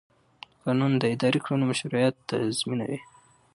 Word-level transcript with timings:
قانون 0.63 0.91
د 0.97 1.03
اداري 1.13 1.39
کړنو 1.45 1.69
مشروعیت 1.71 2.15
تضمینوي. 2.29 2.99